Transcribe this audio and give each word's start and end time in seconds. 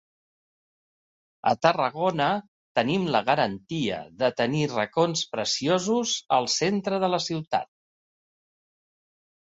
A 1.49 1.51
Tarragona 1.65 2.29
tenim 2.79 3.05
la 3.17 3.21
garantia 3.29 3.99
de 4.23 4.31
tenir 4.41 4.65
racons 4.73 5.23
preciosos 5.37 6.17
al 6.39 6.53
centre 6.57 7.01
de 7.05 7.11
la 7.17 7.21
ciutat. 7.31 7.71